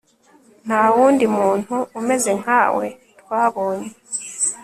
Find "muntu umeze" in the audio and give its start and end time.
1.37-2.31